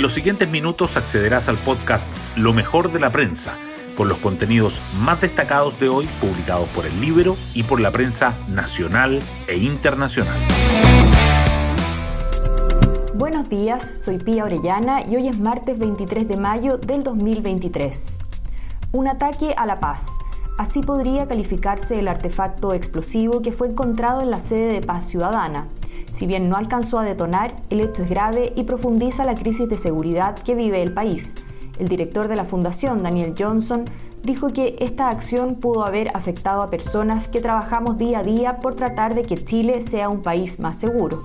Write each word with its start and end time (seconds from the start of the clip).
En 0.00 0.02
los 0.02 0.14
siguientes 0.14 0.48
minutos 0.48 0.96
accederás 0.96 1.50
al 1.50 1.58
podcast 1.58 2.08
Lo 2.34 2.54
mejor 2.54 2.90
de 2.90 2.98
la 2.98 3.12
prensa, 3.12 3.58
con 3.98 4.08
los 4.08 4.16
contenidos 4.16 4.80
más 4.98 5.20
destacados 5.20 5.78
de 5.78 5.90
hoy 5.90 6.08
publicados 6.22 6.70
por 6.70 6.86
el 6.86 7.02
libro 7.02 7.36
y 7.52 7.64
por 7.64 7.82
la 7.82 7.90
prensa 7.90 8.34
nacional 8.48 9.20
e 9.46 9.58
internacional. 9.58 10.38
Buenos 13.14 13.50
días, 13.50 14.00
soy 14.02 14.16
Pía 14.16 14.46
Orellana 14.46 15.02
y 15.06 15.16
hoy 15.16 15.28
es 15.28 15.38
martes 15.38 15.78
23 15.78 16.26
de 16.26 16.36
mayo 16.38 16.78
del 16.78 17.04
2023. 17.04 18.16
Un 18.92 19.06
ataque 19.06 19.52
a 19.54 19.66
la 19.66 19.80
paz. 19.80 20.16
Así 20.56 20.80
podría 20.80 21.28
calificarse 21.28 21.98
el 21.98 22.08
artefacto 22.08 22.72
explosivo 22.72 23.42
que 23.42 23.52
fue 23.52 23.68
encontrado 23.68 24.22
en 24.22 24.30
la 24.30 24.38
sede 24.38 24.72
de 24.72 24.80
Paz 24.80 25.08
Ciudadana. 25.08 25.66
Si 26.20 26.26
bien 26.26 26.50
no 26.50 26.58
alcanzó 26.58 26.98
a 26.98 27.04
detonar, 27.04 27.54
el 27.70 27.80
hecho 27.80 28.02
es 28.02 28.10
grave 28.10 28.52
y 28.54 28.64
profundiza 28.64 29.24
la 29.24 29.34
crisis 29.34 29.66
de 29.70 29.78
seguridad 29.78 30.38
que 30.38 30.54
vive 30.54 30.82
el 30.82 30.92
país. 30.92 31.32
El 31.78 31.88
director 31.88 32.28
de 32.28 32.36
la 32.36 32.44
fundación, 32.44 33.02
Daniel 33.02 33.34
Johnson, 33.38 33.86
dijo 34.22 34.52
que 34.52 34.76
esta 34.80 35.08
acción 35.08 35.54
pudo 35.54 35.86
haber 35.86 36.14
afectado 36.14 36.60
a 36.60 36.68
personas 36.68 37.26
que 37.26 37.40
trabajamos 37.40 37.96
día 37.96 38.18
a 38.18 38.22
día 38.22 38.56
por 38.58 38.74
tratar 38.74 39.14
de 39.14 39.22
que 39.22 39.42
Chile 39.42 39.80
sea 39.80 40.10
un 40.10 40.20
país 40.20 40.60
más 40.60 40.78
seguro. 40.78 41.22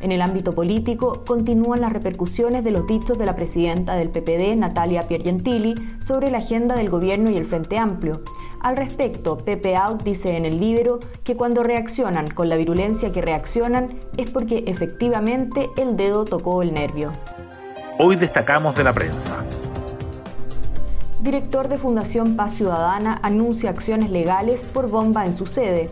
En 0.00 0.12
el 0.12 0.22
ámbito 0.22 0.54
político, 0.54 1.24
continúan 1.26 1.82
las 1.82 1.92
repercusiones 1.92 2.64
de 2.64 2.70
los 2.70 2.86
dichos 2.86 3.18
de 3.18 3.26
la 3.26 3.36
presidenta 3.36 3.96
del 3.96 4.08
PPD, 4.08 4.56
Natalia 4.56 5.02
Piergentili, 5.02 5.74
sobre 6.00 6.30
la 6.30 6.38
agenda 6.38 6.74
del 6.74 6.88
gobierno 6.88 7.30
y 7.30 7.36
el 7.36 7.44
Frente 7.44 7.76
Amplio. 7.76 8.22
Al 8.62 8.78
respecto, 8.78 9.36
Pepe 9.36 9.76
Out 9.76 10.02
dice 10.02 10.38
en 10.38 10.46
el 10.46 10.58
libro 10.58 11.00
que 11.22 11.36
cuando 11.36 11.62
reaccionan 11.62 12.28
con 12.28 12.48
la 12.48 12.56
virulencia 12.56 13.12
que 13.12 13.20
reaccionan 13.20 13.98
es 14.16 14.30
porque 14.30 14.64
efectivamente 14.66 15.68
el 15.76 15.98
dedo 15.98 16.24
tocó 16.24 16.62
el 16.62 16.72
nervio. 16.72 17.12
Hoy 17.98 18.16
destacamos 18.16 18.74
de 18.76 18.84
la 18.84 18.94
prensa. 18.94 19.44
Director 21.20 21.68
de 21.68 21.76
Fundación 21.76 22.36
Paz 22.36 22.54
Ciudadana 22.54 23.20
anuncia 23.22 23.68
acciones 23.68 24.08
legales 24.08 24.62
por 24.62 24.88
bomba 24.88 25.26
en 25.26 25.34
su 25.34 25.46
sede. 25.46 25.90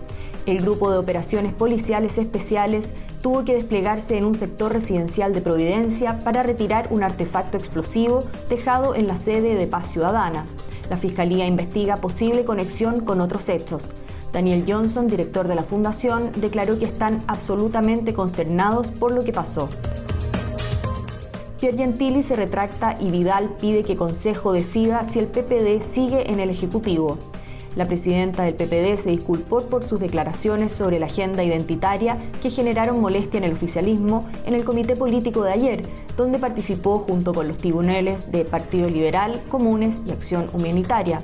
El 0.49 0.63
grupo 0.63 0.91
de 0.91 0.97
operaciones 0.97 1.53
policiales 1.53 2.17
especiales 2.17 2.95
tuvo 3.21 3.45
que 3.45 3.53
desplegarse 3.53 4.17
en 4.17 4.25
un 4.25 4.35
sector 4.35 4.73
residencial 4.73 5.35
de 5.35 5.43
Providencia 5.43 6.21
para 6.21 6.43
retirar 6.43 6.89
un 6.91 7.03
artefacto 7.03 7.59
explosivo 7.59 8.25
dejado 8.49 8.95
en 8.95 9.07
la 9.07 9.17
sede 9.17 9.57
de 9.57 9.67
Paz 9.67 9.91
Ciudadana. 9.91 10.47
La 10.89 10.97
Fiscalía 10.97 11.45
investiga 11.45 11.99
posible 11.99 12.47
conexión 12.47 13.01
con 13.01 13.21
otros 13.21 13.51
hechos. 13.51 13.93
Daniel 14.33 14.65
Johnson, 14.67 15.07
director 15.07 15.49
de 15.49 15.55
la 15.55 15.65
Fundación, 15.65 16.33
declaró 16.37 16.79
que 16.79 16.87
están 16.87 17.23
absolutamente 17.27 18.15
consternados 18.15 18.91
por 18.91 19.13
lo 19.13 19.25
que 19.25 19.35
pasó. 19.35 19.69
Pierre 21.61 21.77
Gentili 21.77 22.23
se 22.23 22.37
retracta 22.37 22.97
y 22.99 23.11
Vidal 23.11 23.51
pide 23.61 23.83
que 23.83 23.97
Consejo 23.97 24.55
decida 24.55 25.05
si 25.05 25.19
el 25.19 25.27
PPD 25.27 25.83
sigue 25.83 26.33
en 26.33 26.41
el 26.41 26.49
Ejecutivo. 26.49 27.19
La 27.79 27.87
presidenta 27.87 28.43
del 28.43 28.57
PPD 28.57 29.01
se 29.01 29.11
disculpó 29.11 29.63
por 29.63 29.85
sus 29.85 30.01
declaraciones 30.01 30.73
sobre 30.73 30.99
la 30.99 31.07
agenda 31.07 31.45
identitaria 31.45 32.19
que 32.43 32.51
generaron 32.51 33.01
molestia 33.01 33.39
en 33.39 33.45
el 33.45 33.53
oficialismo 33.53 34.29
en 34.47 34.55
el 34.55 34.65
comité 34.65 34.97
político 34.97 35.45
de 35.45 35.53
ayer, 35.53 35.83
donde 36.17 36.41
participó 36.41 36.99
junto 36.99 37.33
con 37.33 37.47
los 37.47 37.59
tribunales 37.59 38.33
de 38.33 38.45
Partido 38.45 38.91
Liberal, 38.91 39.45
Comunes 39.49 40.03
y 40.05 40.11
Acción 40.11 40.47
Humanitaria. 40.53 41.21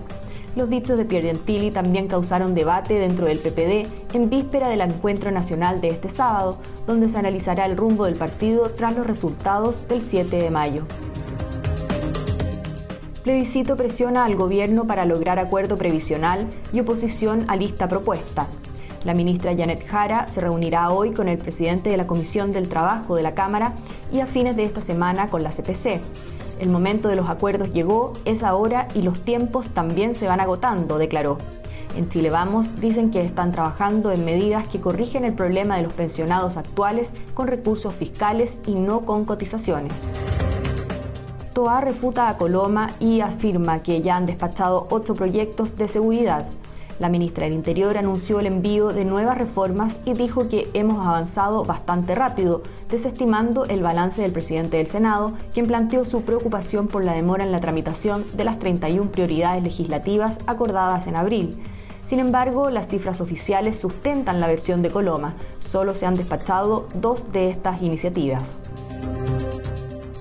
Los 0.55 0.71
dichos 0.71 0.97
de 0.97 1.05
Pierre 1.05 1.27
Gentili 1.27 1.73
también 1.73 2.07
causaron 2.07 2.55
debate 2.55 3.01
dentro 3.01 3.27
del 3.27 3.41
PPD 3.41 4.15
en 4.15 4.31
víspera 4.31 4.69
del 4.69 4.83
encuentro 4.83 5.33
nacional 5.33 5.81
de 5.81 5.89
este 5.89 6.09
sábado, 6.09 6.59
donde 6.87 7.09
se 7.09 7.19
analizará 7.19 7.67
el 7.67 7.77
rumbo 7.77 8.05
del 8.05 8.15
partido 8.15 8.71
tras 8.71 8.95
los 8.95 9.09
resultados 9.09 9.89
del 9.89 10.03
7 10.03 10.37
de 10.37 10.51
mayo. 10.51 10.87
Plebiscito 13.25 13.75
presiona 13.75 14.27
al 14.27 14.37
gobierno 14.37 14.87
para 14.87 15.07
lograr 15.07 15.39
acuerdo 15.39 15.79
previsional 15.79 16.47
y 16.75 16.81
oposición 16.81 17.47
a 17.49 17.57
lista 17.57 17.89
propuesta. 17.89 18.47
La 19.03 19.15
ministra 19.15 19.57
Janet 19.57 19.87
Jara 19.87 20.29
se 20.29 20.43
reunirá 20.43 20.91
hoy 20.91 21.13
con 21.13 21.29
el 21.29 21.39
presidente 21.39 21.89
de 21.89 21.97
la 21.97 22.07
Comisión 22.07 22.53
del 22.53 22.69
Trabajo 22.69 23.17
de 23.17 23.23
la 23.23 23.35
Cámara 23.35 23.73
y 24.13 24.21
a 24.21 24.27
fines 24.27 24.57
de 24.57 24.65
esta 24.65 24.83
semana 24.83 25.29
con 25.29 25.43
la 25.43 25.53
CPC. 25.53 26.03
El 26.59 26.69
momento 26.69 27.09
de 27.09 27.17
los 27.17 27.31
acuerdos 27.31 27.73
llegó, 27.73 28.13
es 28.27 28.43
ahora 28.43 28.89
y 28.95 29.01
los 29.01 29.25
tiempos 29.25 29.71
también 29.71 30.15
se 30.15 30.27
van 30.27 30.41
agotando, 30.41 30.99
declaró. 30.99 31.39
En 31.97 32.11
Chile 32.11 32.29
Vamos 32.29 32.79
dicen 32.79 33.11
que 33.11 33.23
están 33.23 33.53
trabajando 33.53 34.13
en 34.13 34.27
medidas 34.27 34.67
que 34.67 34.83
corrigen 34.83 35.25
el 35.25 35.33
problema 35.33 35.77
de 35.79 35.83
los 35.83 35.95
pensionados 35.95 36.59
actuales 36.59 37.15
con 37.33 37.47
recursos 37.47 37.95
fiscales 37.95 38.59
y 38.67 38.75
no 38.75 39.01
con 39.07 39.25
cotizaciones. 39.25 40.11
TOA 41.55 41.81
refuta 41.81 42.29
a 42.29 42.37
Coloma 42.37 42.91
y 42.99 43.21
afirma 43.21 43.81
que 43.81 44.03
ya 44.03 44.17
han 44.17 44.27
despachado 44.27 44.89
ocho 44.91 45.15
proyectos 45.15 45.77
de 45.77 45.87
seguridad. 45.87 46.47
La 46.99 47.09
ministra 47.09 47.45
del 47.45 47.55
Interior 47.55 47.97
anunció 47.97 48.41
el 48.41 48.47
envío 48.47 48.89
de 48.89 49.05
nuevas 49.05 49.39
reformas 49.39 49.99
y 50.05 50.15
dijo 50.15 50.49
que 50.49 50.69
hemos 50.75 51.07
avanzado 51.07 51.65
bastante 51.65 52.17
rápido, 52.17 52.63
desestimando 52.91 53.67
el 53.67 53.83
balance 53.83 54.21
del 54.23 54.33
presidente 54.33 54.79
del 54.79 54.89
Senado, 54.89 55.35
quien 55.53 55.69
planteó 55.69 56.05
su 56.05 56.23
preocupación 56.23 56.89
por 56.89 57.05
la 57.05 57.13
demora 57.13 57.45
en 57.45 57.53
la 57.53 57.61
tramitación 57.61 58.25
de 58.35 58.45
las 58.45 58.59
31 58.59 59.13
prioridades 59.13 59.63
legislativas 59.63 60.41
acordadas 60.47 61.07
en 61.07 61.15
abril. 61.15 61.63
Sin 62.05 62.19
embargo, 62.19 62.69
las 62.69 62.89
cifras 62.89 63.21
oficiales 63.21 63.79
sustentan 63.79 64.41
la 64.41 64.49
versión 64.49 64.83
de 64.83 64.91
Coloma. 64.91 65.35
Solo 65.61 65.95
se 65.95 66.05
han 66.05 66.17
despachado 66.17 66.89
dos 66.95 67.33
de 67.33 67.49
estas 67.49 67.81
iniciativas. 67.81 68.59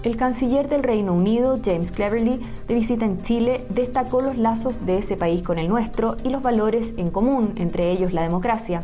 El 0.03 0.17
canciller 0.17 0.67
del 0.67 0.83
Reino 0.83 1.13
Unido, 1.13 1.57
James 1.63 1.93
Cleverly, 1.93 2.41
de 2.67 2.75
visita 2.75 3.05
en 3.05 3.21
Chile, 3.21 3.65
destacó 3.69 4.21
los 4.21 4.37
lazos 4.37 4.85
de 4.85 4.97
ese 4.97 5.15
país 5.15 5.43
con 5.43 5.57
el 5.57 5.69
nuestro 5.69 6.17
y 6.25 6.29
los 6.29 6.41
valores 6.41 6.93
en 6.97 7.09
común, 7.09 7.53
entre 7.55 7.89
ellos 7.89 8.11
la 8.11 8.21
democracia. 8.21 8.83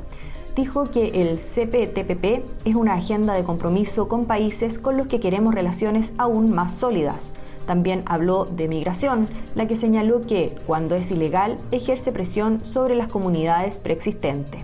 Dijo 0.56 0.85
que 0.85 1.07
el 1.22 1.38
CPTPP 1.38 2.66
es 2.66 2.75
una 2.75 2.94
agenda 2.94 3.34
de 3.34 3.44
compromiso 3.44 4.07
con 4.07 4.28
países 4.28 4.80
con 4.80 4.96
los 4.96 5.07
que 5.07 5.19
queremos 5.19 5.53
relaciones 5.53 6.13
aún 6.18 6.53
más 6.53 6.75
sólidas. 6.75 7.30
También 7.66 8.03
habló 8.06 8.46
de 8.46 8.69
migración, 8.69 9.28
la 9.56 9.68
que 9.68 9.75
señaló 9.75 10.22
que, 10.25 10.56
cuando 10.66 10.96
es 10.96 11.12
ilegal, 11.12 11.57
ejerce 11.72 12.13
presión 12.13 12.63
sobre 12.63 12.96
las 12.96 13.09
comunidades 13.09 13.78
preexistentes. 13.78 14.63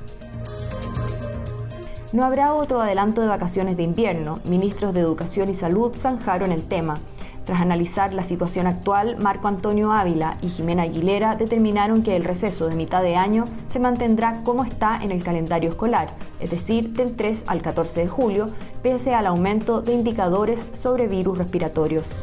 No 2.15 2.23
habrá 2.23 2.53
otro 2.53 2.79
adelanto 2.79 3.19
de 3.19 3.27
vacaciones 3.27 3.75
de 3.75 3.83
invierno. 3.83 4.39
Ministros 4.45 4.93
de 4.93 5.01
Educación 5.01 5.49
y 5.49 5.53
Salud 5.53 5.93
zanjaron 5.93 6.53
el 6.53 6.63
tema. 6.63 6.99
Tras 7.43 7.59
analizar 7.59 8.13
la 8.13 8.23
situación 8.23 8.67
actual, 8.67 9.17
Marco 9.17 9.49
Antonio 9.49 9.91
Ávila 9.91 10.37
y 10.41 10.47
Jimena 10.47 10.83
Aguilera 10.83 11.35
determinaron 11.35 12.03
que 12.03 12.15
el 12.15 12.23
receso 12.23 12.69
de 12.69 12.77
mitad 12.77 13.03
de 13.03 13.17
año 13.17 13.43
se 13.67 13.81
mantendrá 13.81 14.43
como 14.45 14.63
está 14.63 15.03
en 15.03 15.11
el 15.11 15.23
calendario 15.23 15.71
escolar, 15.71 16.07
es 16.39 16.51
decir, 16.51 16.93
del 16.93 17.17
3 17.17 17.43
al 17.47 17.61
14 17.61 18.03
de 18.03 18.07
julio, 18.07 18.45
pese 18.81 19.13
al 19.13 19.27
aumento 19.27 19.81
de 19.81 19.91
indicadores 19.91 20.67
sobre 20.71 21.09
virus 21.09 21.37
respiratorios. 21.37 22.13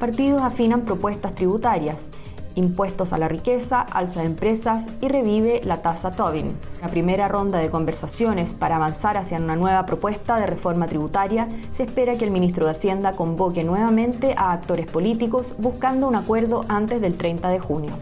Partidos 0.00 0.42
afinan 0.42 0.80
propuestas 0.80 1.36
tributarias 1.36 2.08
impuestos 2.54 3.12
a 3.12 3.18
la 3.18 3.28
riqueza, 3.28 3.80
alza 3.80 4.20
de 4.20 4.26
empresas 4.26 4.88
y 5.00 5.08
revive 5.08 5.60
la 5.64 5.82
tasa 5.82 6.10
Tobin. 6.10 6.56
La 6.80 6.88
primera 6.88 7.28
ronda 7.28 7.58
de 7.58 7.70
conversaciones 7.70 8.54
para 8.54 8.76
avanzar 8.76 9.16
hacia 9.16 9.38
una 9.38 9.56
nueva 9.56 9.86
propuesta 9.86 10.38
de 10.38 10.46
reforma 10.46 10.86
tributaria 10.86 11.48
se 11.70 11.84
espera 11.84 12.16
que 12.16 12.24
el 12.24 12.30
ministro 12.30 12.66
de 12.66 12.72
Hacienda 12.72 13.12
convoque 13.12 13.64
nuevamente 13.64 14.34
a 14.36 14.52
actores 14.52 14.86
políticos 14.86 15.54
buscando 15.58 16.08
un 16.08 16.16
acuerdo 16.16 16.64
antes 16.68 17.00
del 17.00 17.16
30 17.16 17.48
de 17.48 17.58
junio. 17.58 17.92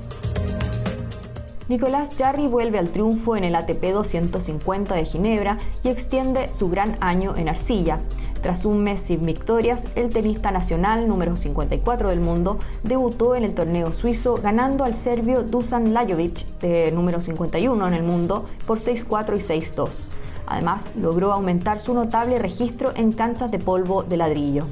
Nicolás 1.71 2.11
Jarry 2.19 2.49
vuelve 2.49 2.81
al 2.81 2.89
triunfo 2.89 3.37
en 3.37 3.45
el 3.45 3.55
ATP 3.55 3.93
250 3.93 4.97
de 4.97 5.05
Ginebra 5.05 5.59
y 5.85 5.89
extiende 5.89 6.53
su 6.53 6.69
gran 6.69 6.97
año 6.99 7.37
en 7.37 7.49
arcilla. 7.49 8.01
Tras 8.43 8.65
un 8.65 8.83
mes 8.83 9.03
sin 9.03 9.25
victorias, 9.25 9.87
el 9.95 10.13
tenista 10.13 10.51
nacional 10.51 11.07
número 11.07 11.37
54 11.37 12.09
del 12.09 12.19
mundo 12.19 12.59
debutó 12.83 13.37
en 13.37 13.45
el 13.45 13.55
torneo 13.55 13.93
suizo 13.93 14.35
ganando 14.35 14.83
al 14.83 14.97
serbio 14.97 15.45
Dusan 15.45 15.95
Lajovic, 15.95 16.45
número 16.93 17.21
51 17.21 17.87
en 17.87 17.95
el 17.95 18.03
mundo, 18.03 18.47
por 18.67 18.79
6-4 18.79 19.37
y 19.37 19.61
6-2. 19.77 20.09
Además, 20.49 20.91
logró 20.97 21.33
aumentar 21.33 21.79
su 21.79 21.95
notable 21.95 22.41
registro 22.41 22.93
en 22.97 23.13
canchas 23.13 23.53
de 23.53 23.61
polvo 23.61 24.03
de 24.03 24.17
ladrillo. 24.17 24.67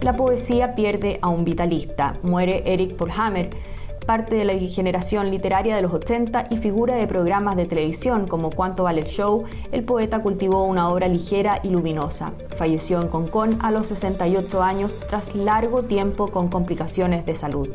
La 0.00 0.16
poesía 0.16 0.74
pierde 0.74 1.20
a 1.22 1.28
un 1.28 1.44
vitalista. 1.44 2.16
Muere 2.24 2.64
Eric 2.66 2.96
Polhammer 2.96 3.50
parte 4.04 4.34
de 4.34 4.44
la 4.44 4.54
generación 4.54 5.30
literaria 5.30 5.76
de 5.76 5.82
los 5.82 5.92
80 5.92 6.48
y 6.50 6.56
figura 6.56 6.94
de 6.94 7.06
programas 7.06 7.56
de 7.56 7.66
televisión 7.66 8.26
como 8.26 8.50
Cuánto 8.50 8.84
vale 8.84 9.00
el 9.00 9.06
show, 9.06 9.44
el 9.70 9.84
poeta 9.84 10.20
cultivó 10.20 10.64
una 10.64 10.88
obra 10.88 11.08
ligera 11.08 11.60
y 11.62 11.70
luminosa. 11.70 12.32
Falleció 12.56 13.00
en 13.00 13.08
Concón 13.08 13.58
a 13.60 13.70
los 13.70 13.88
68 13.88 14.62
años 14.62 14.98
tras 15.08 15.34
largo 15.34 15.82
tiempo 15.82 16.28
con 16.28 16.48
complicaciones 16.48 17.24
de 17.26 17.36
salud. 17.36 17.68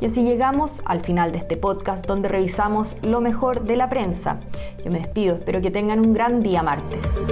Y 0.00 0.06
así 0.06 0.22
llegamos 0.22 0.82
al 0.84 1.00
final 1.00 1.32
de 1.32 1.38
este 1.38 1.56
podcast 1.56 2.06
donde 2.06 2.28
revisamos 2.28 2.96
lo 3.02 3.20
mejor 3.20 3.64
de 3.64 3.76
la 3.76 3.88
prensa. 3.88 4.40
Yo 4.84 4.90
me 4.90 4.98
despido, 4.98 5.36
espero 5.36 5.62
que 5.62 5.70
tengan 5.70 6.00
un 6.00 6.12
gran 6.12 6.42
día 6.42 6.62
martes. 6.62 7.22